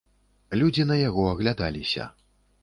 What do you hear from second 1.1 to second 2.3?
аглядаліся.